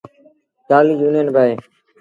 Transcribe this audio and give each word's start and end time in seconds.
ٽآلهيٚ 0.67 1.01
يونيٚن 1.03 1.27
با 1.33 1.41
اهي 1.45 1.55